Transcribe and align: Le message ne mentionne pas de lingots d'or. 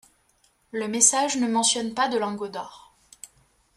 Le 0.71 0.87
message 0.87 1.37
ne 1.37 1.45
mentionne 1.47 1.93
pas 1.93 2.07
de 2.07 2.17
lingots 2.17 2.47
d'or. 2.47 2.95